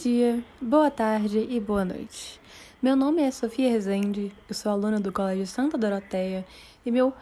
dia, 0.00 0.44
boa 0.62 0.92
tarde 0.92 1.44
e 1.50 1.58
boa 1.58 1.84
noite. 1.84 2.40
Meu 2.80 2.94
nome 2.94 3.20
é 3.20 3.32
Sofia 3.32 3.68
Rezende, 3.68 4.32
eu 4.48 4.54
sou 4.54 4.70
aluna 4.70 5.00
do 5.00 5.10
Colégio 5.10 5.44
Santa 5.44 5.76
Doroteia 5.76 6.46
e 6.86 6.90
meu 6.92 7.12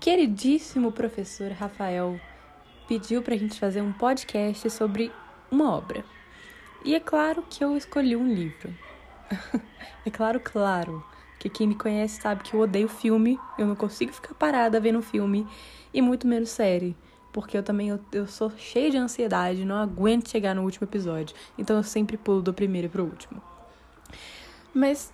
queridíssimo 0.00 0.90
professor 0.90 1.52
Rafael 1.52 2.20
pediu 2.88 3.22
para 3.22 3.36
a 3.36 3.38
gente 3.38 3.60
fazer 3.60 3.80
um 3.80 3.92
podcast 3.92 4.68
sobre 4.70 5.12
uma 5.52 5.72
obra. 5.72 6.04
E 6.84 6.96
é 6.96 7.00
claro 7.00 7.44
que 7.48 7.62
eu 7.62 7.76
escolhi 7.76 8.16
um 8.16 8.34
livro. 8.34 8.74
é 10.04 10.10
claro, 10.10 10.40
claro, 10.40 11.04
que 11.38 11.48
quem 11.48 11.68
me 11.68 11.76
conhece 11.76 12.20
sabe 12.20 12.42
que 12.42 12.54
eu 12.54 12.60
odeio 12.60 12.88
filme, 12.88 13.38
eu 13.56 13.68
não 13.68 13.76
consigo 13.76 14.12
ficar 14.12 14.34
parada 14.34 14.80
vendo 14.80 15.00
filme 15.00 15.46
e 15.94 16.02
muito 16.02 16.26
menos 16.26 16.48
série 16.48 16.96
porque 17.32 17.56
eu 17.56 17.62
também 17.62 17.88
eu, 17.88 18.00
eu 18.12 18.26
sou 18.26 18.50
cheia 18.56 18.90
de 18.90 18.96
ansiedade, 18.96 19.64
não 19.64 19.76
aguento 19.76 20.28
chegar 20.28 20.54
no 20.54 20.62
último 20.62 20.86
episódio. 20.86 21.34
Então 21.56 21.76
eu 21.76 21.82
sempre 21.82 22.16
pulo 22.16 22.42
do 22.42 22.52
primeiro 22.52 22.88
pro 22.88 23.04
último. 23.04 23.42
Mas 24.74 25.12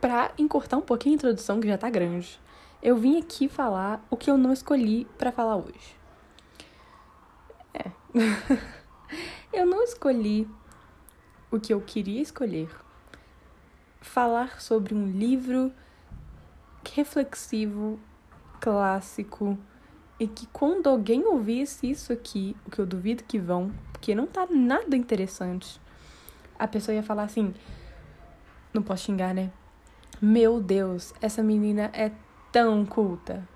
para 0.00 0.32
encurtar 0.38 0.76
um 0.76 0.82
pouquinho 0.82 1.14
a 1.14 1.16
introdução, 1.16 1.60
que 1.60 1.68
já 1.68 1.76
tá 1.76 1.90
grande, 1.90 2.40
eu 2.82 2.96
vim 2.96 3.18
aqui 3.18 3.48
falar 3.48 4.04
o 4.10 4.16
que 4.16 4.30
eu 4.30 4.38
não 4.38 4.52
escolhi 4.52 5.06
para 5.16 5.32
falar 5.32 5.56
hoje. 5.56 5.96
É. 7.74 7.90
eu 9.52 9.66
não 9.66 9.82
escolhi 9.82 10.48
o 11.50 11.58
que 11.58 11.72
eu 11.72 11.80
queria 11.80 12.20
escolher. 12.20 12.68
Falar 14.00 14.60
sobre 14.60 14.94
um 14.94 15.06
livro 15.06 15.72
reflexivo, 16.94 17.98
clássico, 18.60 19.58
e 20.20 20.26
que 20.26 20.46
quando 20.48 20.88
alguém 20.88 21.24
ouvisse 21.26 21.88
isso 21.88 22.12
aqui, 22.12 22.56
o 22.66 22.70
que 22.70 22.80
eu 22.80 22.86
duvido 22.86 23.24
que 23.24 23.38
vão, 23.38 23.72
porque 23.92 24.14
não 24.14 24.26
tá 24.26 24.46
nada 24.50 24.96
interessante, 24.96 25.80
a 26.58 26.66
pessoa 26.66 26.94
ia 26.94 27.02
falar 27.02 27.24
assim: 27.24 27.54
não 28.72 28.82
posso 28.82 29.04
xingar, 29.04 29.32
né? 29.32 29.50
Meu 30.20 30.60
Deus, 30.60 31.14
essa 31.20 31.42
menina 31.42 31.90
é 31.94 32.10
tão 32.50 32.84
culta. 32.84 33.46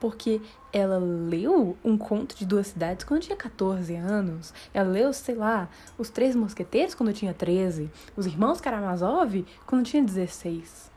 Porque 0.00 0.40
ela 0.72 0.98
leu 0.98 1.76
um 1.84 1.96
conto 1.96 2.34
de 2.34 2.44
duas 2.44 2.68
cidades 2.68 3.04
quando 3.04 3.20
tinha 3.22 3.36
14 3.36 3.94
anos. 3.94 4.52
Ela 4.74 4.88
leu, 4.88 5.12
sei 5.12 5.36
lá, 5.36 5.68
Os 5.96 6.10
Três 6.10 6.34
Mosqueteiros 6.34 6.94
quando 6.94 7.12
tinha 7.12 7.32
13. 7.32 7.88
Os 8.16 8.26
Irmãos 8.26 8.60
Karamazov 8.60 9.44
quando 9.64 9.84
tinha 9.84 10.02
16. 10.02 10.90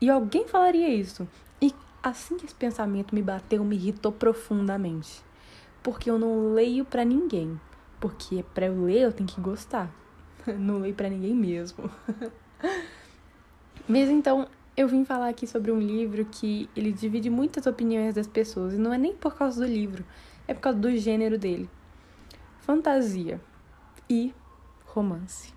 E 0.00 0.10
alguém 0.10 0.46
falaria 0.46 0.88
isso. 0.88 1.26
Assim 2.04 2.36
que 2.36 2.44
esse 2.44 2.54
pensamento 2.54 3.14
me 3.14 3.22
bateu, 3.22 3.64
me 3.64 3.76
irritou 3.76 4.12
profundamente. 4.12 5.24
Porque 5.82 6.10
eu 6.10 6.18
não 6.18 6.52
leio 6.52 6.84
para 6.84 7.02
ninguém. 7.02 7.58
Porque 7.98 8.44
para 8.52 8.66
eu 8.66 8.84
ler 8.84 9.04
eu 9.04 9.12
tenho 9.12 9.26
que 9.26 9.40
gostar. 9.40 9.90
Não 10.46 10.78
leio 10.78 10.94
para 10.94 11.08
ninguém 11.08 11.34
mesmo. 11.34 11.90
Mas 13.88 14.10
então, 14.10 14.46
eu 14.76 14.86
vim 14.86 15.02
falar 15.02 15.30
aqui 15.30 15.46
sobre 15.46 15.72
um 15.72 15.80
livro 15.80 16.26
que 16.26 16.68
ele 16.76 16.92
divide 16.92 17.30
muitas 17.30 17.66
opiniões 17.66 18.14
das 18.14 18.26
pessoas. 18.26 18.74
E 18.74 18.76
não 18.76 18.92
é 18.92 18.98
nem 18.98 19.14
por 19.14 19.34
causa 19.34 19.64
do 19.64 19.66
livro, 19.66 20.04
é 20.46 20.52
por 20.52 20.60
causa 20.60 20.78
do 20.78 20.94
gênero 20.98 21.38
dele. 21.38 21.70
Fantasia 22.58 23.40
e 24.10 24.34
romance. 24.84 25.54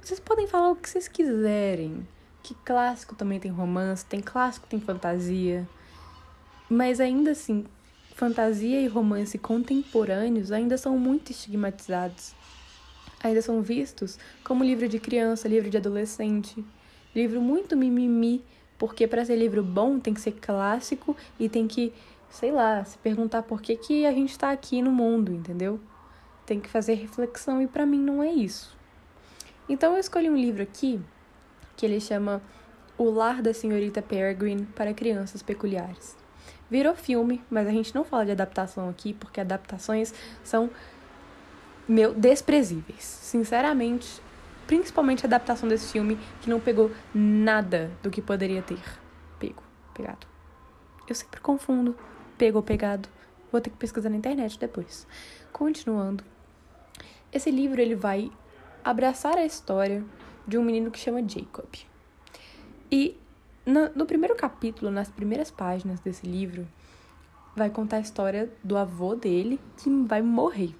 Vocês 0.00 0.20
podem 0.20 0.46
falar 0.46 0.70
o 0.70 0.76
que 0.76 0.88
vocês 0.88 1.08
quiserem 1.08 2.06
que 2.46 2.54
clássico 2.64 3.16
também 3.16 3.40
tem 3.40 3.50
romance, 3.50 4.06
tem 4.06 4.20
clássico, 4.20 4.68
tem 4.68 4.80
fantasia. 4.80 5.68
Mas 6.70 7.00
ainda 7.00 7.32
assim, 7.32 7.64
fantasia 8.14 8.80
e 8.80 8.86
romance 8.86 9.36
contemporâneos 9.36 10.52
ainda 10.52 10.78
são 10.78 10.96
muito 10.96 11.32
estigmatizados. 11.32 12.34
Ainda 13.20 13.42
são 13.42 13.62
vistos 13.62 14.16
como 14.44 14.62
livro 14.62 14.88
de 14.88 15.00
criança, 15.00 15.48
livro 15.48 15.68
de 15.68 15.76
adolescente, 15.76 16.64
livro 17.12 17.40
muito 17.40 17.76
mimimi, 17.76 18.44
porque 18.78 19.08
para 19.08 19.24
ser 19.24 19.36
livro 19.36 19.64
bom 19.64 19.98
tem 19.98 20.14
que 20.14 20.20
ser 20.20 20.32
clássico 20.32 21.16
e 21.40 21.48
tem 21.48 21.66
que, 21.66 21.92
sei 22.30 22.52
lá, 22.52 22.84
se 22.84 22.96
perguntar 22.98 23.42
por 23.42 23.60
que, 23.60 23.76
que 23.76 24.06
a 24.06 24.12
gente 24.12 24.30
está 24.30 24.52
aqui 24.52 24.80
no 24.80 24.92
mundo, 24.92 25.32
entendeu? 25.32 25.80
Tem 26.44 26.60
que 26.60 26.68
fazer 26.68 26.94
reflexão 26.94 27.60
e 27.60 27.66
para 27.66 27.84
mim 27.84 27.98
não 27.98 28.22
é 28.22 28.30
isso. 28.30 28.76
Então 29.68 29.94
eu 29.94 29.98
escolhi 29.98 30.30
um 30.30 30.36
livro 30.36 30.62
aqui 30.62 31.00
que 31.76 31.84
ele 31.84 32.00
chama 32.00 32.42
O 32.96 33.10
Lar 33.10 33.42
da 33.42 33.52
Senhorita 33.52 34.00
Peregrine 34.00 34.66
para 34.74 34.94
Crianças 34.94 35.42
Peculiares. 35.42 36.16
Virou 36.70 36.94
filme, 36.94 37.42
mas 37.50 37.68
a 37.68 37.70
gente 37.70 37.94
não 37.94 38.04
fala 38.04 38.24
de 38.24 38.32
adaptação 38.32 38.88
aqui, 38.88 39.12
porque 39.12 39.40
adaptações 39.40 40.12
são, 40.42 40.70
meu, 41.86 42.12
desprezíveis. 42.14 43.04
Sinceramente, 43.04 44.20
principalmente 44.66 45.24
a 45.24 45.28
adaptação 45.28 45.68
desse 45.68 45.92
filme, 45.92 46.18
que 46.40 46.50
não 46.50 46.58
pegou 46.58 46.90
nada 47.14 47.90
do 48.02 48.10
que 48.10 48.20
poderia 48.20 48.62
ter. 48.62 48.82
Pego, 49.38 49.62
pegado. 49.94 50.26
Eu 51.08 51.14
sempre 51.14 51.40
confundo 51.40 51.94
pego 52.36 52.58
ou 52.58 52.62
pegado. 52.62 53.08
Vou 53.50 53.60
ter 53.60 53.70
que 53.70 53.76
pesquisar 53.76 54.10
na 54.10 54.16
internet 54.16 54.58
depois. 54.58 55.06
Continuando. 55.52 56.24
Esse 57.32 57.50
livro 57.50 57.80
ele 57.80 57.94
vai 57.94 58.30
abraçar 58.84 59.36
a 59.36 59.44
história 59.44 60.04
de 60.46 60.56
um 60.58 60.64
menino 60.64 60.90
que 60.90 60.98
chama 60.98 61.26
Jacob. 61.26 61.66
E 62.90 63.16
no, 63.64 63.88
no 63.94 64.06
primeiro 64.06 64.36
capítulo, 64.36 64.90
nas 64.90 65.10
primeiras 65.10 65.50
páginas 65.50 66.00
desse 66.00 66.26
livro, 66.26 66.66
vai 67.56 67.70
contar 67.70 67.96
a 67.96 68.00
história 68.00 68.50
do 68.62 68.76
avô 68.76 69.14
dele 69.14 69.58
que 69.76 69.90
vai 70.04 70.22
morrer. 70.22 70.74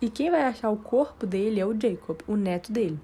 E 0.00 0.10
quem 0.10 0.30
vai 0.30 0.42
achar 0.42 0.68
o 0.70 0.76
corpo 0.76 1.26
dele 1.26 1.60
é 1.60 1.64
o 1.66 1.78
Jacob, 1.78 2.20
o 2.26 2.36
neto 2.36 2.70
dele. 2.70 3.00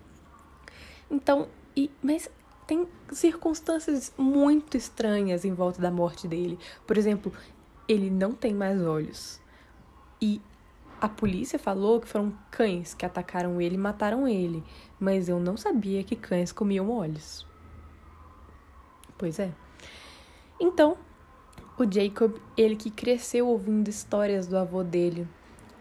Então, 1.11 1.49
e, 1.75 1.91
mas 2.03 2.29
tem 2.67 2.87
circunstâncias 3.11 4.13
muito 4.17 4.77
estranhas 4.77 5.45
em 5.45 5.55
volta 5.55 5.81
da 5.81 5.91
morte 5.91 6.29
dele. 6.29 6.59
Por 6.87 6.99
exemplo, 6.99 7.33
ele 7.89 8.11
não 8.11 8.33
tem 8.33 8.53
mais 8.53 8.83
olhos. 8.83 9.41
E 10.21 10.41
a 11.03 11.09
polícia 11.09 11.59
falou 11.59 12.01
que 12.01 12.07
foram 12.07 12.33
cães 12.49 12.95
que 12.95 13.05
atacaram 13.05 13.61
ele 13.61 13.75
e 13.75 13.79
mataram 13.79 14.29
ele, 14.29 14.63
mas 15.01 15.29
eu 15.29 15.41
não 15.41 15.57
sabia 15.57 16.05
que 16.05 16.15
cães 16.15 16.53
comiam 16.53 16.89
olhos. 16.89 17.45
Pois 19.19 19.41
é. 19.41 19.51
Então, 20.61 20.97
o 21.77 21.93
Jacob, 21.93 22.37
ele 22.57 22.77
que 22.77 22.89
cresceu 22.89 23.49
ouvindo 23.49 23.89
histórias 23.89 24.47
do 24.47 24.57
avô 24.57 24.85
dele, 24.85 25.27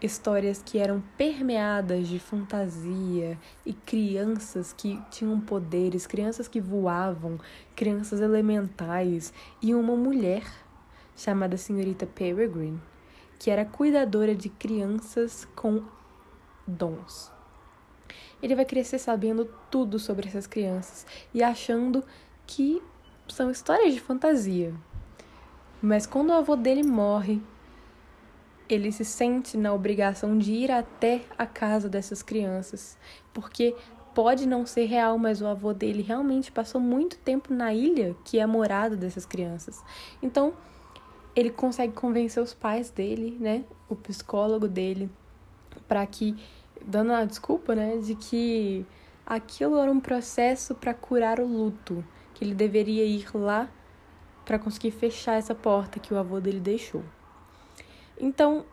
histórias 0.02 0.60
que 0.60 0.78
eram 0.78 1.00
permeadas 1.16 2.08
de 2.08 2.18
fantasia 2.18 3.38
e 3.64 3.72
crianças 3.72 4.72
que 4.72 5.00
tinham 5.08 5.38
poderes, 5.40 6.04
crianças 6.04 6.48
que 6.48 6.60
voavam, 6.60 7.38
crianças 7.76 8.20
elementais 8.20 9.32
e 9.62 9.72
uma 9.72 9.94
mulher 9.94 10.42
chamada 11.14 11.56
Senhorita 11.56 12.06
Peregrine 12.06 12.80
que 13.42 13.50
era 13.50 13.64
cuidadora 13.64 14.36
de 14.36 14.48
crianças 14.48 15.48
com 15.56 15.82
dons. 16.64 17.28
Ele 18.40 18.54
vai 18.54 18.64
crescer 18.64 19.00
sabendo 19.00 19.52
tudo 19.68 19.98
sobre 19.98 20.28
essas 20.28 20.46
crianças 20.46 21.04
e 21.34 21.42
achando 21.42 22.04
que 22.46 22.80
são 23.26 23.50
histórias 23.50 23.94
de 23.94 24.00
fantasia. 24.00 24.72
Mas 25.82 26.06
quando 26.06 26.30
o 26.30 26.34
avô 26.34 26.54
dele 26.54 26.84
morre, 26.84 27.42
ele 28.68 28.92
se 28.92 29.04
sente 29.04 29.56
na 29.56 29.74
obrigação 29.74 30.38
de 30.38 30.52
ir 30.52 30.70
até 30.70 31.22
a 31.36 31.44
casa 31.44 31.88
dessas 31.88 32.22
crianças, 32.22 32.96
porque 33.34 33.74
pode 34.14 34.46
não 34.46 34.64
ser 34.64 34.84
real, 34.84 35.18
mas 35.18 35.42
o 35.42 35.48
avô 35.48 35.72
dele 35.72 36.02
realmente 36.02 36.52
passou 36.52 36.80
muito 36.80 37.18
tempo 37.18 37.52
na 37.52 37.74
ilha 37.74 38.14
que 38.24 38.38
é 38.38 38.42
a 38.42 38.46
morada 38.46 38.94
dessas 38.94 39.26
crianças. 39.26 39.82
Então, 40.22 40.54
ele 41.34 41.50
consegue 41.50 41.92
convencer 41.92 42.42
os 42.42 42.52
pais 42.54 42.90
dele, 42.90 43.36
né, 43.40 43.64
o 43.88 43.96
psicólogo 43.96 44.68
dele, 44.68 45.10
para 45.88 46.04
que 46.06 46.36
dando 46.84 47.12
a 47.12 47.24
desculpa, 47.24 47.74
né, 47.74 47.96
de 47.98 48.14
que 48.14 48.84
aquilo 49.24 49.78
era 49.78 49.90
um 49.90 50.00
processo 50.00 50.74
para 50.74 50.92
curar 50.92 51.40
o 51.40 51.46
luto, 51.46 52.04
que 52.34 52.44
ele 52.44 52.54
deveria 52.54 53.04
ir 53.04 53.26
lá 53.34 53.68
para 54.44 54.58
conseguir 54.58 54.90
fechar 54.90 55.34
essa 55.34 55.54
porta 55.54 56.00
que 56.00 56.12
o 56.12 56.18
avô 56.18 56.40
dele 56.40 56.60
deixou. 56.60 57.02
Então, 58.18 58.64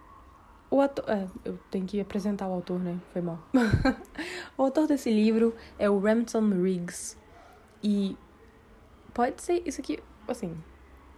o 0.71 0.81
ator, 0.81 1.05
é, 1.07 1.27
eu 1.45 1.57
tenho 1.71 1.85
que 1.85 1.99
apresentar 1.99 2.47
o 2.47 2.53
autor, 2.53 2.79
né? 2.79 2.99
Foi 3.11 3.21
mal. 3.21 3.39
o 4.57 4.63
autor 4.63 4.87
desse 4.87 5.09
livro 5.09 5.55
é 5.77 5.89
o 5.89 5.99
Remington 5.99 6.49
Riggs. 6.49 7.17
E 7.81 8.17
pode 9.13 9.41
ser 9.41 9.63
isso 9.65 9.81
aqui, 9.81 9.99
assim, 10.27 10.55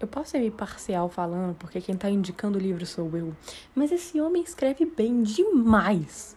eu 0.03 0.07
posso 0.07 0.31
ser 0.31 0.39
meio 0.39 0.51
parcial 0.51 1.09
falando, 1.09 1.56
porque 1.56 1.81
quem 1.81 1.95
tá 1.95 2.09
indicando 2.09 2.57
o 2.57 2.62
livro 2.62 2.86
sou 2.86 3.09
eu. 3.15 3.36
Mas 3.75 3.92
esse 3.92 4.19
homem 4.19 4.44
escreve 4.44 4.86
bem 4.86 5.21
demais. 5.21 6.36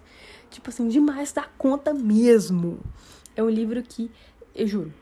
Tipo 0.51 0.71
assim, 0.71 0.89
demais 0.89 1.33
da 1.33 1.45
conta 1.59 1.93
mesmo. 1.93 2.79
É 3.35 3.43
um 3.43 3.49
livro 3.49 3.83
que, 3.83 4.11
eu 4.55 4.67
juro, 4.67 4.93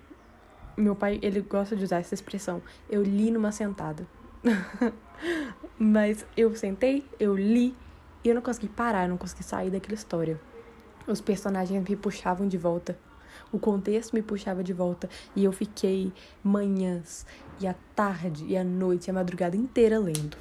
meu 0.76 0.94
pai, 0.94 1.18
ele 1.22 1.40
gosta 1.40 1.76
de 1.76 1.84
usar 1.84 1.98
essa 1.98 2.14
expressão. 2.14 2.62
Eu 2.88 3.02
li 3.02 3.30
numa 3.30 3.52
sentada. 3.52 4.06
Mas 5.78 6.24
eu 6.36 6.54
sentei, 6.56 7.04
eu 7.18 7.36
li 7.36 7.74
e 8.24 8.28
eu 8.28 8.34
não 8.34 8.42
consegui 8.42 8.68
parar, 8.68 9.04
eu 9.04 9.08
não 9.10 9.16
consegui 9.16 9.42
sair 9.42 9.70
daquela 9.70 9.94
história. 9.94 10.40
os 11.06 11.20
personagens 11.20 11.88
me 11.88 11.96
puxavam 11.96 12.46
de 12.46 12.56
volta. 12.56 12.96
O 13.52 13.58
contexto 13.58 14.12
me 14.14 14.22
puxava 14.22 14.62
de 14.62 14.72
volta 14.72 15.08
e 15.34 15.44
eu 15.44 15.52
fiquei 15.52 16.12
manhãs 16.42 17.26
e 17.60 17.66
a 17.66 17.74
tarde 17.94 18.44
e 18.46 18.56
a 18.56 18.64
noite 18.64 19.08
e 19.08 19.10
a 19.10 19.14
madrugada 19.14 19.56
inteira 19.56 19.98
lendo. 19.98 20.36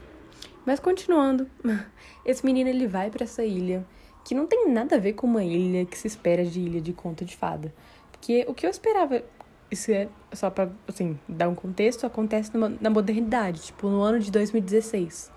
Mas 0.66 0.80
continuando, 0.80 1.50
esse 2.26 2.46
menino 2.46 2.70
ele 2.70 2.88
vai 2.88 3.10
para 3.10 3.24
essa 3.24 3.44
ilha 3.44 3.86
que 4.24 4.36
não 4.36 4.46
tem 4.46 4.70
nada 4.70 4.96
a 4.96 5.00
ver 5.00 5.14
com 5.14 5.26
uma 5.26 5.44
ilha 5.44 5.86
que 5.86 5.98
se 5.98 6.08
espera 6.08 6.46
de 6.46 6.60
ilha 6.60 6.82
de 6.82 6.94
conta 6.94 7.26
de 7.26 7.36
fada. 7.36 7.74
Porque 8.12 8.46
o 8.48 8.54
que 8.54 8.66
eu 8.66 8.70
esperava, 8.70 9.24
isso 9.70 9.92
é 9.92 10.08
só 10.32 10.50
para 10.50 10.72
assim, 10.88 11.20
dar 11.28 11.50
um 11.50 11.56
contexto, 11.56 12.06
acontece 12.06 12.54
numa, 12.54 12.70
na 12.80 12.90
modernidade, 12.90 13.62
tipo 13.62 13.90
no 13.90 14.02
ano 14.02 14.20
de 14.20 14.32
2016. 14.32 15.32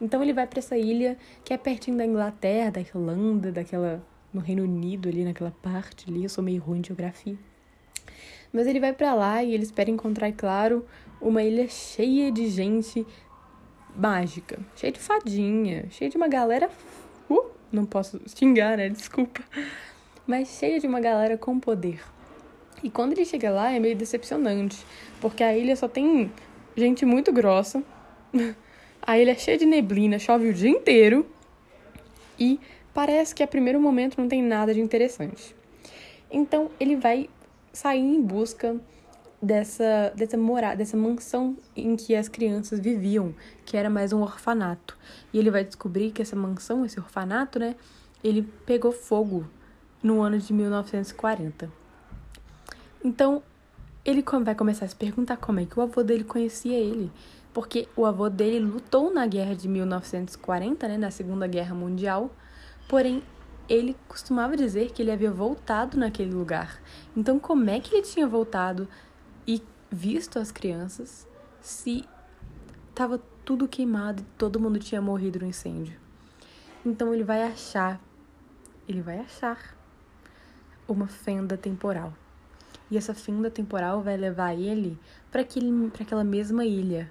Então 0.00 0.22
ele 0.22 0.32
vai 0.32 0.46
para 0.46 0.58
essa 0.58 0.76
ilha 0.76 1.16
que 1.44 1.52
é 1.52 1.58
pertinho 1.58 1.96
da 1.96 2.06
Inglaterra, 2.06 2.72
da 2.72 2.80
Irlanda, 2.80 3.52
daquela 3.52 4.02
no 4.32 4.40
Reino 4.40 4.62
Unido 4.62 5.08
ali 5.08 5.24
naquela 5.24 5.52
parte 5.62 6.08
ali, 6.08 6.22
eu 6.22 6.28
sou 6.28 6.42
meio 6.42 6.60
ruim 6.62 6.80
de 6.80 6.88
geografia. 6.88 7.36
Mas 8.52 8.66
ele 8.66 8.80
vai 8.80 8.92
para 8.92 9.14
lá 9.14 9.42
e 9.42 9.54
ele 9.54 9.62
espera 9.62 9.90
encontrar, 9.90 10.28
é 10.28 10.32
claro, 10.32 10.84
uma 11.20 11.42
ilha 11.42 11.68
cheia 11.68 12.30
de 12.30 12.48
gente 12.48 13.06
mágica, 13.94 14.58
cheia 14.76 14.92
de 14.92 15.00
fadinha, 15.00 15.86
cheia 15.90 16.10
de 16.10 16.16
uma 16.16 16.28
galera 16.28 16.70
uh, 17.30 17.50
não 17.70 17.84
posso 17.84 18.20
xingar, 18.26 18.76
né? 18.76 18.88
Desculpa. 18.88 19.42
Mas 20.26 20.48
cheia 20.48 20.78
de 20.78 20.86
uma 20.86 21.00
galera 21.00 21.36
com 21.36 21.58
poder. 21.58 22.00
E 22.82 22.90
quando 22.90 23.12
ele 23.12 23.24
chega 23.24 23.50
lá 23.50 23.72
é 23.72 23.78
meio 23.78 23.96
decepcionante, 23.96 24.84
porque 25.20 25.42
a 25.42 25.56
ilha 25.56 25.76
só 25.76 25.88
tem 25.88 26.30
gente 26.76 27.04
muito 27.04 27.32
grossa. 27.32 27.82
A 29.04 29.18
ilha 29.18 29.32
é 29.32 29.34
cheia 29.34 29.58
de 29.58 29.66
neblina, 29.66 30.16
chove 30.16 30.48
o 30.48 30.54
dia 30.54 30.70
inteiro. 30.70 31.26
E 32.38 32.60
parece 32.94 33.34
que 33.34 33.42
a 33.42 33.46
primeiro 33.46 33.80
momento 33.80 34.20
não 34.20 34.28
tem 34.28 34.42
nada 34.42 34.72
de 34.72 34.80
interessante. 34.80 35.54
Então 36.30 36.70
ele 36.78 36.96
vai 36.96 37.28
sair 37.72 38.00
em 38.00 38.22
busca 38.22 38.76
dessa 39.40 40.12
dessa 40.14 40.36
morada, 40.36 40.76
dessa 40.76 40.96
mansão 40.96 41.56
em 41.74 41.96
que 41.96 42.14
as 42.14 42.28
crianças 42.28 42.78
viviam, 42.78 43.34
que 43.64 43.76
era 43.76 43.90
mais 43.90 44.12
um 44.12 44.22
orfanato. 44.22 44.96
E 45.32 45.38
ele 45.38 45.50
vai 45.50 45.64
descobrir 45.64 46.12
que 46.12 46.22
essa 46.22 46.36
mansão, 46.36 46.84
esse 46.84 47.00
orfanato, 47.00 47.58
né, 47.58 47.74
ele 48.22 48.42
pegou 48.64 48.92
fogo 48.92 49.46
no 50.02 50.20
ano 50.20 50.38
de 50.38 50.52
1940. 50.52 51.70
Então, 53.04 53.42
ele 54.04 54.24
vai 54.44 54.54
começar 54.54 54.84
a 54.84 54.88
se 54.88 54.96
perguntar 54.96 55.36
como 55.36 55.60
é 55.60 55.64
que 55.64 55.78
o 55.78 55.82
avô 55.82 56.02
dele 56.02 56.24
conhecia 56.24 56.76
ele, 56.76 57.10
porque 57.52 57.88
o 57.96 58.04
avô 58.04 58.28
dele 58.28 58.60
lutou 58.60 59.12
na 59.12 59.26
guerra 59.26 59.54
de 59.54 59.68
1940, 59.68 60.88
né, 60.88 60.96
na 60.96 61.10
Segunda 61.10 61.46
Guerra 61.46 61.74
Mundial, 61.74 62.30
porém 62.88 63.22
ele 63.68 63.96
costumava 64.08 64.56
dizer 64.56 64.90
que 64.90 65.02
ele 65.02 65.10
havia 65.10 65.30
voltado 65.30 65.96
naquele 65.98 66.32
lugar. 66.32 66.80
Então, 67.16 67.38
como 67.38 67.70
é 67.70 67.80
que 67.80 67.94
ele 67.94 68.02
tinha 68.02 68.26
voltado 68.26 68.88
e 69.46 69.62
visto 69.90 70.38
as 70.38 70.50
crianças 70.50 71.26
se 71.60 72.04
estava 72.90 73.18
tudo 73.44 73.66
queimado 73.66 74.22
e 74.22 74.26
todo 74.38 74.60
mundo 74.60 74.78
tinha 74.78 75.00
morrido 75.00 75.40
no 75.40 75.46
incêndio. 75.46 75.98
Então 76.84 77.12
ele 77.12 77.24
vai 77.24 77.42
achar, 77.42 78.00
ele 78.88 79.00
vai 79.00 79.18
achar 79.18 79.76
uma 80.86 81.06
fenda 81.06 81.56
temporal. 81.56 82.12
E 82.90 82.96
essa 82.96 83.14
fenda 83.14 83.50
temporal 83.50 84.02
vai 84.02 84.16
levar 84.16 84.54
ele 84.54 84.98
para 85.30 85.42
aquela 85.42 86.24
mesma 86.24 86.64
ilha, 86.64 87.10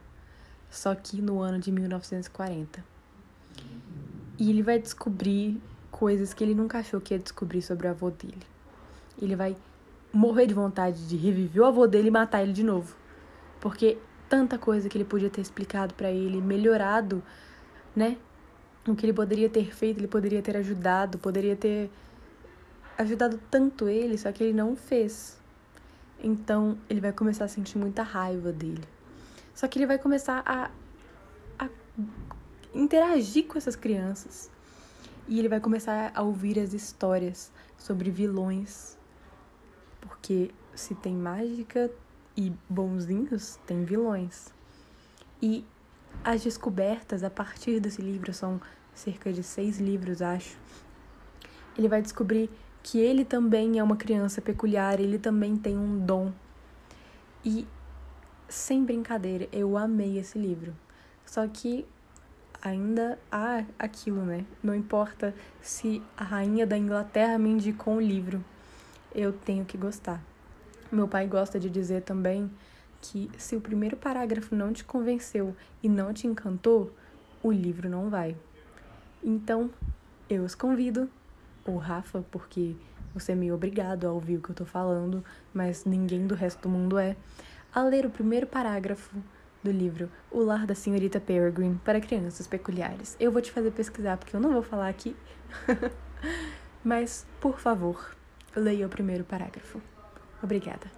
só 0.70 0.94
que 0.94 1.22
no 1.22 1.40
ano 1.40 1.60
de 1.60 1.72
1940. 1.72 2.91
E 4.40 4.50
ele 4.50 4.62
vai 4.62 4.80
descobrir 4.80 5.62
coisas 5.92 6.34
que 6.34 6.44
ele 6.44 6.56
nunca 6.56 6.80
achou 6.80 7.00
que 7.00 7.14
ia 7.14 7.20
descobrir 7.20 7.62
sobre 7.62 7.88
o 7.88 7.92
avô 7.92 8.10
dele. 8.10 8.42
Ele 9.22 9.36
vai 9.36 9.56
morrer 10.12 10.48
de 10.48 10.54
vontade 10.54 11.08
de 11.08 11.16
reviver 11.16 11.62
o 11.62 11.66
avô 11.66 11.88
dele 11.88 12.08
e 12.08 12.12
matar 12.12 12.42
ele 12.42 12.54
de 12.54 12.64
novo. 12.64 12.96
Porque 13.60 13.98
tanta 14.28 14.58
coisa 14.58 14.90
que 14.90 14.98
ele 14.98 15.06
podia 15.06 15.30
ter 15.30 15.42
explicado 15.42 15.94
para 15.94 16.12
ele, 16.12 16.42
melhorado, 16.42 17.22
né? 17.96 18.18
O 18.88 18.96
que 18.96 19.06
ele 19.06 19.14
poderia 19.14 19.50
ter 19.50 19.74
feito, 19.74 20.00
ele 20.00 20.08
poderia 20.08 20.42
ter 20.42 20.58
ajudado, 20.58 21.18
poderia 21.20 21.56
ter 21.56 21.90
ajudado 22.98 23.40
tanto 23.52 23.88
ele, 23.88 24.18
só 24.18 24.32
que 24.32 24.44
ele 24.44 24.54
não 24.54 24.76
fez. 24.76 25.40
Então 26.24 26.78
ele 26.90 27.00
vai 27.00 27.12
começar 27.12 27.46
a 27.46 27.48
sentir 27.48 27.78
muita 27.78 28.04
raiva 28.04 28.52
dele. 28.52 28.84
Só 29.54 29.68
que 29.68 29.78
ele 29.78 29.86
vai 29.86 29.98
começar 29.98 30.42
a, 30.46 30.72
a 31.60 31.70
interagir 32.74 33.48
com 33.48 33.58
essas 33.58 33.76
crianças. 33.76 34.50
E 35.28 35.40
ele 35.40 35.50
vai 35.50 35.60
começar 35.60 36.12
a 36.14 36.22
ouvir 36.22 36.60
as 36.60 36.74
histórias 36.74 37.52
sobre 37.78 38.10
vilões 38.10 38.98
porque 40.02 40.52
se 40.76 40.94
tem 40.96 41.16
mágica 41.16 41.90
e 42.36 42.52
bonzinhos, 42.70 43.58
tem 43.66 43.86
vilões. 43.86 44.54
E 45.42 45.66
as 46.24 46.44
descobertas 46.44 47.24
a 47.24 47.30
partir 47.30 47.80
desse 47.80 48.02
livro 48.02 48.34
são 48.34 48.60
cerca 48.94 49.32
de 49.32 49.42
seis 49.42 49.80
livros, 49.80 50.22
acho. 50.22 50.58
Ele 51.78 51.88
vai 51.88 52.02
descobrir 52.02 52.50
que 52.84 53.00
ele 53.00 53.24
também 53.24 53.80
é 53.80 53.84
uma 53.84 53.96
criança 53.96 54.42
peculiar, 54.42 55.00
ele 55.00 55.18
também 55.18 55.56
tem 55.56 55.78
um 55.78 56.00
dom. 56.06 56.32
E, 57.44 57.68
sem 58.48 58.84
brincadeira, 58.84 59.48
eu 59.52 59.78
amei 59.78 60.20
esse 60.20 60.38
livro. 60.38 60.76
Só 61.26 61.48
que 61.48 61.86
ainda 62.62 63.18
há 63.32 63.64
aquilo, 63.80 64.24
né? 64.24 64.46
Não 64.62 64.76
importa 64.76 65.34
se 65.62 66.02
a 66.16 66.24
rainha 66.24 66.66
da 66.66 66.78
Inglaterra 66.78 67.38
me 67.38 67.50
indicou 67.50 67.96
um 67.96 68.02
livro 68.02 68.44
eu 69.14 69.34
tenho 69.34 69.66
que 69.66 69.78
gostar. 69.78 70.22
Meu 70.92 71.08
pai 71.08 71.28
gosta 71.28 71.60
de 71.60 71.70
dizer 71.70 72.02
também 72.02 72.50
que 73.02 73.30
se 73.38 73.56
o 73.56 73.62
primeiro 73.62 73.98
parágrafo 73.98 74.56
não 74.56 74.72
te 74.72 74.84
convenceu 74.84 75.56
e 75.82 75.90
não 75.90 76.14
te 76.14 76.28
encantou, 76.28 76.96
o 77.44 77.52
livro 77.52 77.90
não 77.90 78.10
vai. 78.10 78.36
Então, 79.24 79.70
eu 80.30 80.44
os 80.44 80.56
convido, 80.56 81.10
ou 81.66 81.78
Rafa, 81.78 82.24
porque 82.32 82.76
você 83.14 83.34
é 83.34 83.36
meio 83.36 83.56
obrigado 83.56 84.06
a 84.06 84.12
ouvir 84.12 84.38
o 84.38 84.42
que 84.42 84.52
eu 84.52 84.56
tô 84.56 84.66
falando, 84.66 85.24
mas 85.54 85.86
ninguém 85.86 86.26
do 86.26 86.36
resto 86.36 86.62
do 86.62 86.70
mundo 86.70 86.98
é, 86.98 87.16
a 87.74 87.84
ler 87.84 88.06
o 88.06 88.10
primeiro 88.10 88.48
parágrafo 88.48 89.16
do 89.64 89.72
livro 89.72 90.10
O 90.30 90.44
Lar 90.44 90.66
da 90.66 90.76
Senhorita 90.76 91.20
Peregrine 91.20 91.80
para 91.84 92.02
Crianças 92.02 92.48
Peculiares. 92.48 93.16
Eu 93.20 93.32
vou 93.32 93.42
te 93.42 93.52
fazer 93.52 93.72
pesquisar 93.72 94.18
porque 94.18 94.36
eu 94.36 94.40
não 94.40 94.54
vou 94.54 94.64
falar 94.64 94.90
aqui. 94.90 95.16
mas, 96.84 97.26
por 97.40 97.60
favor, 97.60 98.16
Leia 98.56 98.86
o 98.86 98.90
primeiro 98.90 99.24
parágrafo. 99.24 99.82
Obrigada. 100.44 100.92